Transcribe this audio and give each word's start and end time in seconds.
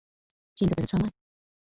চিনতে 0.57 0.73
পেরেছো 0.77 0.95
আমায়? 0.97 1.13